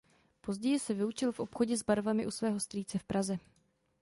Později 0.41 0.79
se 0.79 0.93
vyučil 0.93 1.31
v 1.31 1.39
obchodě 1.39 1.77
s 1.77 1.83
barvami 1.83 2.27
u 2.27 2.31
svého 2.31 2.59
strýce 2.59 2.97
v 2.99 3.03
Praze. 3.03 3.39